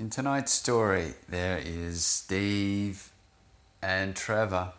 In 0.00 0.08
tonight's 0.08 0.50
story, 0.50 1.12
there 1.28 1.58
is 1.58 2.06
Steve 2.06 3.12
and 3.82 4.16
Trevor. 4.16 4.72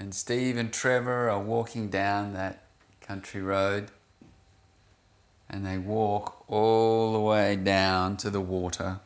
And 0.00 0.14
Steve 0.14 0.56
and 0.56 0.72
Trevor 0.72 1.28
are 1.28 1.38
walking 1.38 1.90
down 1.90 2.32
that 2.32 2.62
country 3.02 3.42
road. 3.42 3.90
And 5.50 5.66
they 5.66 5.76
walk 5.76 6.46
all 6.48 7.12
the 7.12 7.20
way 7.20 7.56
down 7.56 8.16
to 8.16 8.30
the 8.30 8.40
water. 8.40 9.00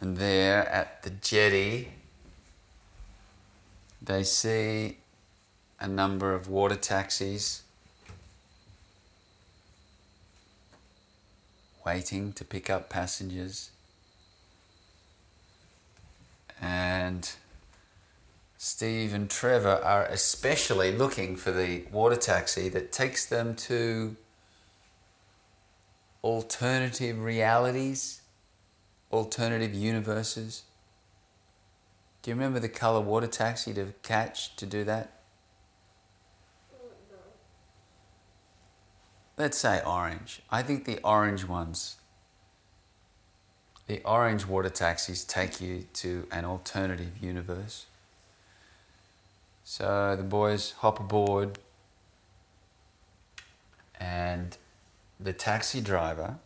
And 0.00 0.16
there 0.16 0.68
at 0.68 1.04
the 1.04 1.10
jetty, 1.10 1.92
they 4.02 4.24
see 4.24 4.96
a 5.78 5.86
number 5.86 6.34
of 6.34 6.48
water 6.48 6.74
taxis 6.74 7.62
waiting 11.88 12.34
to 12.34 12.44
pick 12.44 12.68
up 12.68 12.90
passengers. 12.90 13.70
And 16.60 17.30
Steve 18.58 19.14
and 19.14 19.30
Trevor 19.30 19.80
are 19.82 20.04
especially 20.04 20.92
looking 20.92 21.34
for 21.34 21.50
the 21.50 21.84
water 21.90 22.16
taxi 22.16 22.68
that 22.68 22.92
takes 22.92 23.24
them 23.24 23.54
to 23.68 24.16
alternative 26.22 27.18
realities, 27.22 28.20
alternative 29.10 29.72
universes. 29.72 30.64
Do 32.20 32.30
you 32.30 32.34
remember 32.34 32.60
the 32.60 32.68
color 32.68 33.00
water 33.00 33.28
taxi 33.28 33.72
to 33.72 33.94
catch 34.02 34.56
to 34.56 34.66
do 34.66 34.84
that? 34.84 35.17
Let's 39.38 39.56
say 39.56 39.80
orange. 39.86 40.42
I 40.50 40.62
think 40.62 40.84
the 40.84 40.98
orange 41.04 41.44
ones, 41.44 41.96
the 43.86 44.02
orange 44.04 44.46
water 44.46 44.68
taxis 44.68 45.24
take 45.24 45.60
you 45.60 45.86
to 45.94 46.26
an 46.32 46.44
alternative 46.44 47.12
universe. 47.22 47.86
So 49.62 50.14
the 50.16 50.24
boys 50.24 50.72
hop 50.78 50.98
aboard, 50.98 51.58
and 54.00 54.56
the 55.20 55.32
taxi 55.32 55.80
driver, 55.80 56.36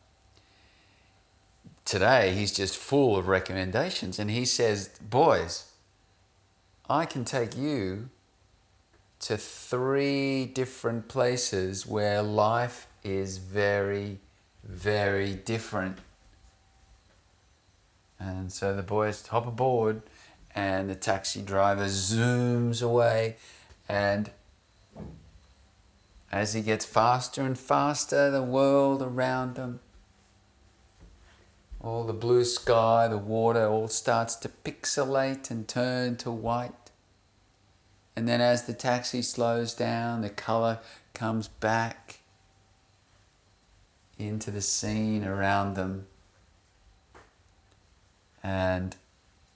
today 1.85 2.35
he's 2.35 2.53
just 2.53 2.77
full 2.77 3.17
of 3.17 3.27
recommendations, 3.27 4.19
and 4.19 4.31
he 4.31 4.45
says, 4.45 4.91
Boys, 5.01 5.73
I 6.91 7.07
can 7.07 7.25
take 7.25 7.57
you 7.57 8.11
to 9.23 9.37
three 9.37 10.45
different 10.45 11.07
places 11.07 11.87
where 11.87 12.23
life 12.23 12.89
is 13.03 13.39
very, 13.39 14.19
very 14.65 15.35
different. 15.35 15.99
And 18.19 18.53
so 18.53 18.75
the 18.75 18.83
boys 18.83 19.27
hop 19.27 19.47
aboard, 19.47 20.03
and 20.55 20.89
the 20.89 20.95
taxi 20.95 21.43
driver 21.43 21.87
zooms 21.87 22.83
away. 22.83 23.37
And 23.89 24.31
as 26.31 26.55
he 26.55 26.63
gets 26.63 26.85
faster 26.85 27.43
and 27.43 27.59
faster, 27.59 28.31
the 28.31 28.43
world 28.43 29.03
around 29.03 29.57
them, 29.57 29.81
all 31.81 32.05
the 32.05 32.13
blue 32.13 32.45
sky, 32.45 33.09
the 33.09 33.19
water, 33.19 33.67
all 33.67 33.89
starts 33.89 34.37
to 34.37 34.49
pixelate 34.49 35.51
and 35.51 35.67
turn 35.67 36.17
to 36.19 36.31
white. 36.31 36.91
And 38.15 38.29
then 38.29 38.41
as 38.41 38.65
the 38.65 38.75
taxi 38.75 39.23
slows 39.23 39.75
down, 39.75 40.21
the 40.21 40.31
color 40.31 40.79
comes 41.13 41.49
back 41.49 42.21
into 44.19 44.51
the 44.51 44.61
scene 44.61 45.25
around 45.25 45.75
them. 45.75 46.07
And 48.43 48.97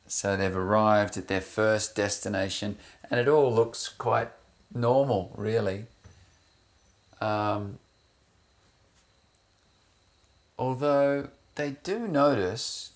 so 0.07 0.37
they've 0.37 0.57
arrived 0.57 1.17
at 1.17 1.29
their 1.29 1.41
first 1.41 1.97
destination, 1.97 2.77
and 3.11 3.19
it 3.19 3.29
all 3.29 3.53
looks 3.53 3.89
quite 3.89 4.31
normal, 4.73 5.33
really. 5.37 5.87
Um, 7.21 7.79
although 10.59 11.29
they 11.55 11.77
do 11.83 12.07
notice 12.07 12.93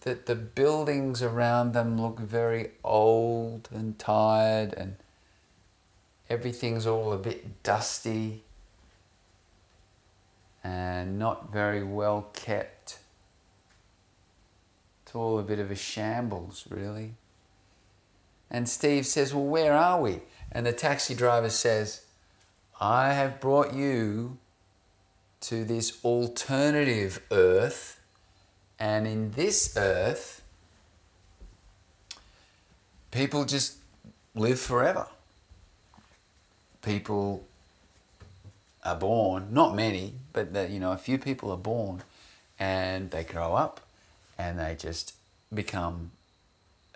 that 0.00 0.26
the 0.26 0.34
buildings 0.34 1.22
around 1.22 1.72
them 1.72 2.00
look 2.00 2.18
very 2.18 2.70
old 2.84 3.68
and 3.74 3.98
tired 3.98 4.72
and 4.74 4.96
everything's 6.30 6.86
all 6.86 7.12
a 7.12 7.18
bit 7.18 7.62
dusty 7.62 8.44
and 10.66 11.16
not 11.16 11.52
very 11.52 11.84
well 11.84 12.28
kept. 12.32 12.98
It's 15.04 15.14
all 15.14 15.38
a 15.38 15.42
bit 15.44 15.60
of 15.60 15.70
a 15.70 15.76
shambles, 15.76 16.66
really. 16.68 17.14
And 18.50 18.68
Steve 18.68 19.06
says, 19.06 19.32
Well, 19.32 19.44
where 19.44 19.74
are 19.74 20.00
we? 20.00 20.22
And 20.50 20.66
the 20.66 20.72
taxi 20.72 21.14
driver 21.14 21.50
says, 21.50 22.02
I 22.80 23.12
have 23.12 23.40
brought 23.40 23.74
you 23.74 24.38
to 25.42 25.64
this 25.64 26.04
alternative 26.04 27.22
earth 27.30 28.00
and 28.80 29.06
in 29.06 29.30
this 29.30 29.76
earth, 29.76 30.42
people 33.12 33.44
just 33.44 33.76
live 34.34 34.58
forever. 34.58 35.06
People 36.82 37.46
are 38.86 38.96
born, 38.96 39.48
not 39.50 39.74
many, 39.74 40.14
but 40.32 40.52
that 40.54 40.70
you 40.70 40.80
know, 40.80 40.92
a 40.92 40.96
few 40.96 41.18
people 41.18 41.50
are 41.50 41.56
born 41.56 42.02
and 42.58 43.10
they 43.10 43.24
grow 43.24 43.54
up 43.54 43.80
and 44.38 44.58
they 44.58 44.76
just 44.78 45.14
become 45.52 46.12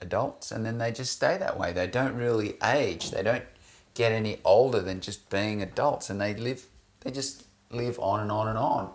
adults 0.01 0.51
and 0.51 0.65
then 0.65 0.79
they 0.79 0.93
just 0.93 1.13
stay 1.13 1.37
that 1.37 1.59
way. 1.59 1.73
They 1.73 1.87
don't 1.87 2.15
really 2.15 2.55
age. 2.63 3.11
They 3.11 3.23
don't 3.23 3.45
get 3.95 4.13
any 4.13 4.39
older 4.45 4.81
than 4.81 5.01
just 5.01 5.29
being 5.29 5.61
adults 5.61 6.09
and 6.09 6.21
they 6.21 6.35
live 6.35 6.67
they 7.01 7.11
just 7.11 7.45
live 7.71 7.99
on 7.99 8.21
and 8.21 8.31
on 8.31 8.49
and 8.49 8.59
on. 8.59 8.91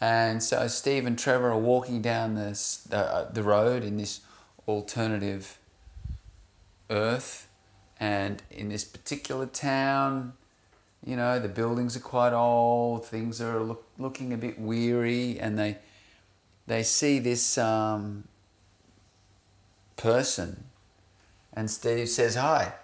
And 0.00 0.42
so 0.42 0.66
Steve 0.66 1.06
and 1.06 1.18
Trevor 1.18 1.50
are 1.50 1.58
walking 1.58 2.00
down 2.00 2.34
this 2.34 2.88
uh, 2.90 3.28
the 3.30 3.42
road 3.42 3.84
in 3.84 3.98
this 3.98 4.20
alternative 4.66 5.58
earth, 6.88 7.48
and 7.98 8.42
in 8.50 8.70
this 8.70 8.84
particular 8.84 9.46
town, 9.46 10.32
you 11.04 11.16
know, 11.16 11.38
the 11.38 11.48
buildings 11.48 11.96
are 11.96 12.00
quite 12.00 12.32
old. 12.32 13.06
Things 13.06 13.40
are 13.40 13.60
look, 13.60 13.84
looking 13.98 14.32
a 14.32 14.36
bit 14.36 14.58
weary, 14.58 15.38
and 15.38 15.58
they 15.58 15.78
they 16.66 16.82
see 16.82 17.18
this 17.18 17.58
um, 17.58 18.24
person, 19.96 20.64
and 21.52 21.70
Steve 21.70 22.08
says 22.08 22.34
hi. 22.34 22.74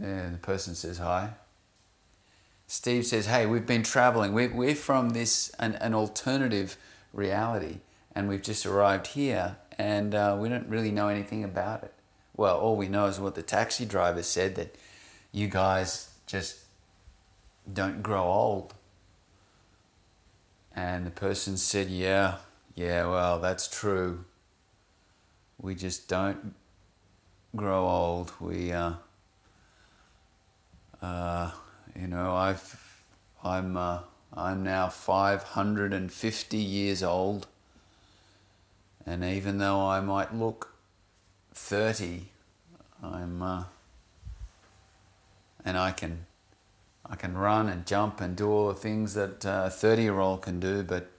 And 0.00 0.34
the 0.34 0.38
person 0.38 0.74
says 0.74 0.98
hi. 0.98 1.30
Steve 2.66 3.06
says, 3.06 3.26
Hey, 3.26 3.46
we've 3.46 3.66
been 3.66 3.82
traveling. 3.82 4.34
We're, 4.34 4.54
we're 4.54 4.74
from 4.74 5.10
this, 5.10 5.50
an, 5.58 5.76
an 5.76 5.94
alternative 5.94 6.76
reality, 7.14 7.78
and 8.14 8.28
we've 8.28 8.42
just 8.42 8.66
arrived 8.66 9.08
here, 9.08 9.56
and 9.78 10.14
uh, 10.14 10.36
we 10.38 10.50
don't 10.50 10.68
really 10.68 10.90
know 10.90 11.08
anything 11.08 11.42
about 11.42 11.82
it. 11.82 11.94
Well, 12.36 12.58
all 12.58 12.76
we 12.76 12.88
know 12.88 13.06
is 13.06 13.18
what 13.18 13.34
the 13.34 13.42
taxi 13.42 13.86
driver 13.86 14.22
said 14.22 14.54
that 14.56 14.76
you 15.32 15.48
guys 15.48 16.10
just 16.26 16.58
don't 17.72 18.02
grow 18.02 18.24
old. 18.24 18.74
And 20.74 21.06
the 21.06 21.10
person 21.10 21.56
said, 21.56 21.88
Yeah, 21.88 22.36
yeah, 22.74 23.06
well, 23.06 23.38
that's 23.38 23.68
true. 23.68 24.24
We 25.60 25.74
just 25.74 26.08
don't 26.08 26.54
grow 27.56 27.86
old. 27.88 28.32
We, 28.40 28.72
uh, 28.72 28.92
uh, 31.02 31.50
you 31.98 32.06
know, 32.06 32.34
I've, 32.34 33.02
I'm, 33.42 33.76
uh, 33.76 34.00
I'm 34.32 34.62
now 34.62 34.88
550 34.88 36.56
years 36.56 37.02
old, 37.02 37.48
and 39.04 39.24
even 39.24 39.58
though 39.58 39.88
I 39.88 40.00
might 40.00 40.34
look 40.34 40.74
30, 41.54 42.26
I'm, 43.02 43.42
uh, 43.42 43.64
and 45.64 45.76
I 45.76 45.90
can, 45.92 46.26
I 47.10 47.16
can 47.16 47.36
run 47.36 47.68
and 47.68 47.86
jump 47.86 48.20
and 48.20 48.36
do 48.36 48.50
all 48.50 48.68
the 48.68 48.74
things 48.74 49.14
that 49.14 49.44
a 49.44 49.70
30 49.70 50.02
year 50.02 50.18
old 50.18 50.42
can 50.42 50.60
do, 50.60 50.82
but 50.82 51.10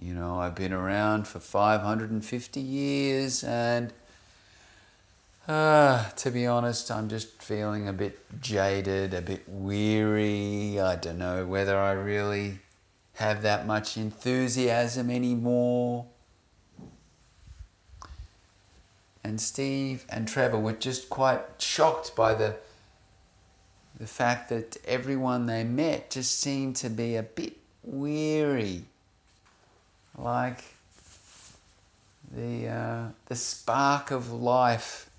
you 0.00 0.14
know, 0.14 0.40
I've 0.40 0.54
been 0.54 0.72
around 0.72 1.28
for 1.28 1.40
550 1.40 2.60
years 2.60 3.44
and 3.44 3.92
uh, 5.46 6.08
to 6.10 6.30
be 6.30 6.46
honest, 6.46 6.90
I'm 6.90 7.08
just 7.08 7.42
feeling 7.42 7.88
a 7.88 7.92
bit 7.92 8.18
jaded, 8.40 9.12
a 9.12 9.20
bit 9.20 9.42
weary. 9.48 10.78
I 10.80 10.96
don't 10.96 11.18
know 11.18 11.44
whether 11.44 11.76
I 11.76 11.92
really 11.92 12.60
have 13.14 13.42
that 13.42 13.66
much 13.66 13.96
enthusiasm 13.96 15.10
anymore. 15.10 16.06
And 19.22 19.40
Steve 19.40 20.06
and 20.08 20.26
Trevor 20.26 20.58
were 20.58 20.72
just 20.72 21.10
quite 21.10 21.42
shocked 21.58 22.14
by 22.16 22.32
the 22.34 22.56
the 24.00 24.06
fact 24.06 24.48
that 24.48 24.78
everyone 24.86 25.44
they 25.44 25.62
met 25.62 26.10
just 26.10 26.40
seemed 26.40 26.74
to 26.74 26.88
be 26.88 27.16
a 27.16 27.22
bit 27.22 27.58
weary, 27.84 28.84
like 30.16 30.64
the, 32.32 32.66
uh, 32.66 33.08
the 33.26 33.36
spark 33.36 34.10
of 34.10 34.32
life 34.32 35.10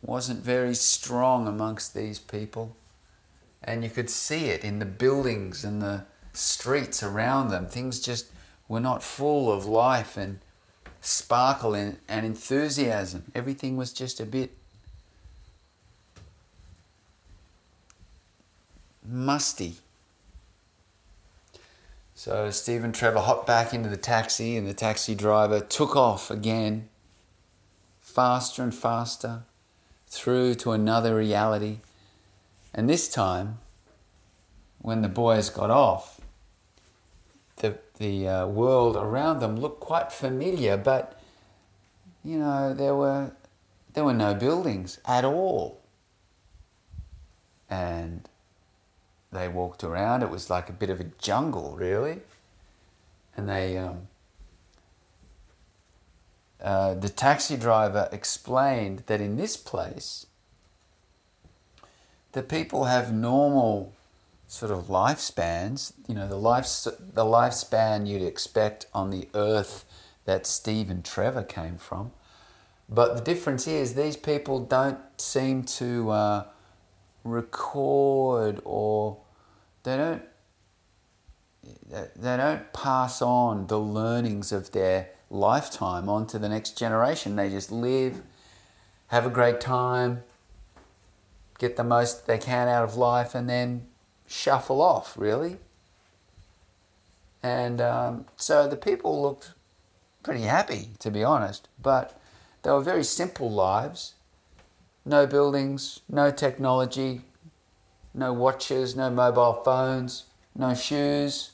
wasn't 0.00 0.42
very 0.42 0.74
strong 0.74 1.46
amongst 1.46 1.94
these 1.94 2.18
people. 2.18 2.74
And 3.62 3.84
you 3.84 3.90
could 3.90 4.08
see 4.08 4.46
it 4.46 4.64
in 4.64 4.78
the 4.78 4.86
buildings 4.86 5.62
and 5.62 5.82
the 5.82 6.04
streets 6.32 7.02
around 7.02 7.50
them. 7.50 7.66
Things 7.66 8.00
just 8.00 8.28
were 8.66 8.80
not 8.80 9.02
full 9.02 9.52
of 9.52 9.66
life 9.66 10.16
and 10.16 10.38
sparkle 11.02 11.74
and, 11.74 11.98
and 12.08 12.24
enthusiasm. 12.24 13.30
Everything 13.34 13.76
was 13.76 13.92
just 13.92 14.20
a 14.20 14.26
bit 14.26 14.52
musty. 19.04 19.74
So 22.14 22.50
Steve 22.50 22.84
and 22.84 22.94
Trevor 22.94 23.20
hopped 23.20 23.46
back 23.46 23.74
into 23.74 23.88
the 23.88 23.96
taxi, 23.96 24.56
and 24.56 24.66
the 24.66 24.74
taxi 24.74 25.14
driver 25.14 25.60
took 25.60 25.96
off 25.96 26.30
again, 26.30 26.88
faster 28.00 28.62
and 28.62 28.74
faster, 28.74 29.42
through 30.06 30.54
to 30.56 30.72
another 30.72 31.16
reality. 31.16 31.78
And 32.72 32.88
this 32.88 33.08
time, 33.08 33.58
when 34.80 35.02
the 35.02 35.08
boys 35.08 35.50
got 35.50 35.70
off, 35.70 36.20
the, 37.56 37.78
the 37.98 38.28
uh, 38.28 38.46
world 38.46 38.96
around 38.96 39.40
them 39.40 39.56
looked 39.56 39.80
quite 39.80 40.12
familiar, 40.12 40.76
but 40.76 41.20
you 42.24 42.38
know, 42.38 42.72
there 42.72 42.94
were, 42.94 43.32
there 43.92 44.04
were 44.04 44.14
no 44.14 44.34
buildings 44.34 44.98
at 45.06 45.24
all. 45.24 45.80
And 47.68 48.28
they 49.34 49.48
walked 49.48 49.84
around. 49.84 50.22
It 50.22 50.30
was 50.30 50.48
like 50.48 50.68
a 50.68 50.72
bit 50.72 50.90
of 50.90 51.00
a 51.00 51.04
jungle, 51.18 51.76
really. 51.76 52.20
And 53.36 53.48
they, 53.48 53.76
um, 53.76 54.08
uh, 56.62 56.94
the 56.94 57.08
taxi 57.08 57.56
driver 57.56 58.08
explained 58.12 59.02
that 59.06 59.20
in 59.20 59.36
this 59.36 59.56
place, 59.56 60.26
the 62.32 62.42
people 62.42 62.84
have 62.84 63.12
normal 63.12 63.92
sort 64.46 64.70
of 64.70 64.84
lifespans. 64.86 65.92
You 66.06 66.14
know, 66.14 66.28
the 66.28 66.36
life 66.36 66.66
the 66.84 67.24
lifespan 67.24 68.06
you'd 68.06 68.22
expect 68.22 68.86
on 68.94 69.10
the 69.10 69.28
earth 69.34 69.84
that 70.24 70.46
Steve 70.46 70.90
and 70.90 71.04
Trevor 71.04 71.42
came 71.42 71.76
from. 71.76 72.12
But 72.88 73.16
the 73.16 73.22
difference 73.22 73.66
is 73.66 73.94
these 73.94 74.16
people 74.16 74.60
don't 74.60 74.98
seem 75.16 75.64
to 75.64 76.10
uh, 76.10 76.44
record 77.24 78.60
or 78.64 79.18
they 79.84 79.96
don't 79.96 80.22
they 82.16 82.36
don't 82.36 82.72
pass 82.72 83.22
on 83.22 83.68
the 83.68 83.78
learnings 83.78 84.52
of 84.52 84.72
their 84.72 85.10
lifetime 85.30 86.08
onto 86.08 86.38
the 86.38 86.48
next 86.48 86.76
generation. 86.76 87.36
They 87.36 87.48
just 87.48 87.70
live, 87.72 88.22
have 89.08 89.26
a 89.26 89.30
great 89.30 89.60
time, 89.60 90.22
get 91.58 91.76
the 91.76 91.84
most 91.84 92.26
they 92.26 92.38
can 92.38 92.68
out 92.68 92.84
of 92.84 92.96
life, 92.96 93.34
and 93.34 93.48
then 93.48 93.86
shuffle 94.26 94.82
off, 94.82 95.16
really. 95.16 95.58
And 97.42 97.80
um, 97.80 98.26
so 98.36 98.66
the 98.68 98.76
people 98.76 99.22
looked 99.22 99.52
pretty 100.22 100.42
happy, 100.42 100.90
to 100.98 101.10
be 101.10 101.22
honest, 101.22 101.68
but 101.80 102.18
they 102.62 102.70
were 102.70 102.82
very 102.82 103.04
simple 103.04 103.50
lives 103.50 104.14
no 105.04 105.26
buildings, 105.26 106.00
no 106.08 106.30
technology, 106.30 107.20
no 108.14 108.32
watches, 108.32 108.94
no 108.94 109.10
mobile 109.10 109.54
phones, 109.64 110.24
no 110.54 110.74
shoes. 110.74 111.50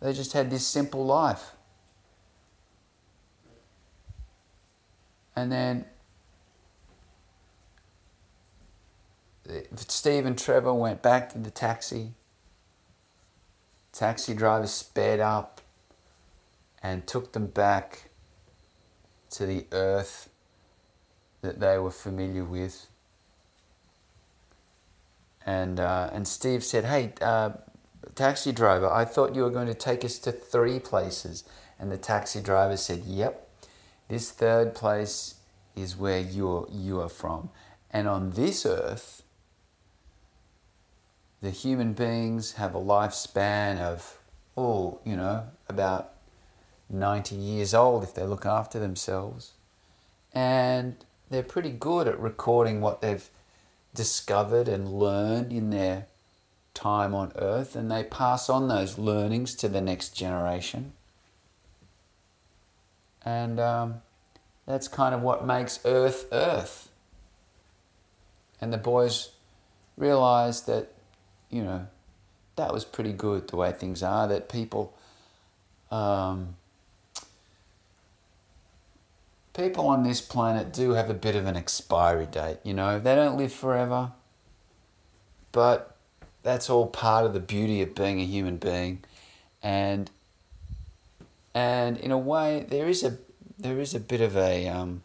They 0.00 0.12
just 0.12 0.32
had 0.32 0.50
this 0.50 0.66
simple 0.66 1.04
life. 1.04 1.52
And 5.34 5.52
then 5.52 5.84
Steve 9.76 10.24
and 10.24 10.38
Trevor 10.38 10.72
went 10.74 11.02
back 11.02 11.30
to 11.32 11.38
the 11.38 11.50
taxi. 11.50 12.14
Taxi 13.92 14.34
driver 14.34 14.66
sped 14.66 15.20
up 15.20 15.60
and 16.82 17.06
took 17.06 17.32
them 17.32 17.46
back 17.46 18.10
to 19.30 19.46
the 19.46 19.66
earth 19.72 20.30
that 21.42 21.60
they 21.60 21.78
were 21.78 21.90
familiar 21.90 22.44
with 22.44 22.86
and 25.46 25.78
uh, 25.78 26.10
and 26.12 26.26
Steve 26.26 26.64
said, 26.64 26.84
"Hey, 26.84 27.12
uh, 27.22 27.50
taxi 28.16 28.50
driver, 28.50 28.90
I 28.92 29.04
thought 29.04 29.34
you 29.34 29.42
were 29.42 29.50
going 29.50 29.68
to 29.68 29.74
take 29.74 30.04
us 30.04 30.18
to 30.20 30.32
three 30.32 30.80
places." 30.80 31.44
And 31.78 31.90
the 31.92 31.96
taxi 31.96 32.40
driver 32.40 32.76
said, 32.76 33.04
"Yep, 33.04 33.48
this 34.08 34.32
third 34.32 34.74
place 34.74 35.36
is 35.76 35.96
where 35.96 36.20
you 36.20 36.66
you 36.70 37.00
are 37.00 37.08
from, 37.08 37.50
and 37.90 38.08
on 38.08 38.32
this 38.32 38.66
earth." 38.66 39.22
The 41.42 41.50
human 41.50 41.92
beings 41.92 42.54
have 42.54 42.74
a 42.74 42.80
lifespan 42.80 43.78
of, 43.78 44.18
oh, 44.56 45.00
you 45.04 45.16
know, 45.16 45.44
about 45.68 46.14
90 46.88 47.36
years 47.36 47.74
old 47.74 48.02
if 48.02 48.14
they 48.14 48.24
look 48.24 48.46
after 48.46 48.80
themselves. 48.80 49.52
And 50.32 50.96
they're 51.28 51.42
pretty 51.42 51.70
good 51.70 52.08
at 52.08 52.18
recording 52.18 52.80
what 52.80 53.00
they've 53.02 53.28
discovered 53.96 54.68
and 54.68 54.92
learned 54.92 55.52
in 55.52 55.70
their 55.70 56.06
time 56.74 57.14
on 57.14 57.32
earth, 57.36 57.74
and 57.74 57.90
they 57.90 58.04
pass 58.04 58.48
on 58.48 58.68
those 58.68 58.98
learnings 58.98 59.54
to 59.56 59.68
the 59.68 59.80
next 59.80 60.10
generation. 60.10 60.92
And 63.24 63.58
um, 63.58 64.02
that's 64.66 64.86
kind 64.86 65.14
of 65.14 65.22
what 65.22 65.44
makes 65.44 65.80
Earth 65.84 66.26
Earth. 66.30 66.90
And 68.60 68.72
the 68.72 68.78
boys 68.78 69.30
realized 69.96 70.66
that, 70.66 70.92
you 71.50 71.64
know, 71.64 71.88
that 72.54 72.72
was 72.72 72.84
pretty 72.84 73.12
good 73.12 73.48
the 73.48 73.56
way 73.56 73.72
things 73.72 74.02
are, 74.02 74.28
that 74.28 74.48
people. 74.48 74.94
Um, 75.90 76.56
people 79.56 79.86
on 79.86 80.02
this 80.02 80.20
planet 80.20 80.72
do 80.72 80.90
have 80.90 81.08
a 81.08 81.14
bit 81.14 81.34
of 81.34 81.46
an 81.46 81.56
expiry 81.56 82.26
date, 82.26 82.58
you 82.62 82.74
know. 82.74 82.98
They 82.98 83.14
don't 83.14 83.36
live 83.36 83.52
forever. 83.52 84.12
But 85.52 85.96
that's 86.42 86.68
all 86.68 86.86
part 86.86 87.24
of 87.24 87.32
the 87.32 87.40
beauty 87.40 87.80
of 87.82 87.94
being 87.94 88.20
a 88.20 88.24
human 88.24 88.58
being. 88.58 89.04
And 89.62 90.10
and 91.54 91.96
in 91.96 92.10
a 92.10 92.18
way 92.18 92.66
there 92.68 92.86
is 92.88 93.02
a 93.02 93.18
there 93.58 93.80
is 93.80 93.94
a 93.94 94.00
bit 94.00 94.20
of 94.20 94.36
a 94.36 94.68
um, 94.68 95.02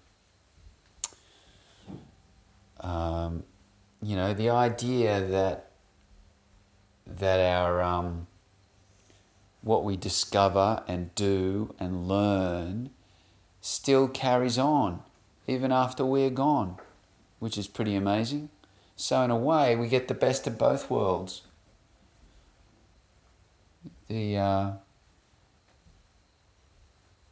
um, 2.82 3.44
you 4.04 4.16
know, 4.16 4.34
the 4.34 4.50
idea 4.50 5.22
that 5.22 5.72
that 7.08 7.40
our 7.40 7.82
um, 7.82 8.28
what 9.62 9.84
we 9.84 9.96
discover 9.96 10.84
and 10.88 11.14
do 11.16 11.74
and 11.80 12.08
learn 12.08 12.90
still 13.62 14.08
carries 14.08 14.58
on 14.58 15.04
even 15.48 15.72
after 15.72 16.06
we're 16.06 16.30
gone, 16.30 16.78
which 17.40 17.58
is 17.58 17.68
pretty 17.68 17.96
amazing. 17.96 18.50
So, 18.96 19.22
in 19.22 19.32
a 19.32 19.38
way, 19.38 19.76
we 19.76 19.88
get 19.88 20.08
the 20.08 20.14
best 20.14 20.46
of 20.48 20.58
both 20.58 20.90
worlds. 20.90 21.44
The 24.08 24.38
uh, 24.38 24.72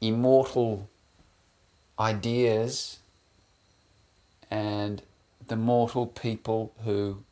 immortal 0.02 0.90
ideas 2.00 3.00
and 4.50 5.02
the 5.48 5.56
mortal 5.56 6.08
people 6.08 6.74
who, 6.84 7.24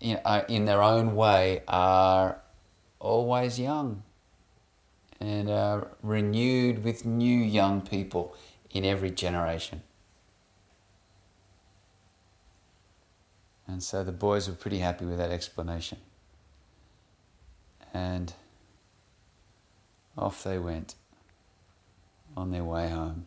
in, 0.00 0.18
uh, 0.24 0.44
in 0.48 0.64
their 0.66 0.82
own 0.82 1.14
way, 1.14 1.62
are 1.68 2.38
always 2.98 3.58
young 3.58 4.02
and 5.22 5.48
are 5.48 5.86
renewed 6.02 6.82
with 6.82 7.04
new 7.06 7.38
young 7.38 7.80
people 7.80 8.34
in 8.70 8.84
every 8.84 9.10
generation. 9.10 9.82
And 13.68 13.82
so 13.82 14.02
the 14.02 14.10
boys 14.10 14.48
were 14.48 14.54
pretty 14.54 14.78
happy 14.78 15.04
with 15.04 15.18
that 15.18 15.30
explanation. 15.30 15.98
And 17.94 18.34
off 20.18 20.42
they 20.42 20.58
went 20.58 20.96
on 22.36 22.50
their 22.50 22.64
way 22.64 22.88
home. 22.88 23.26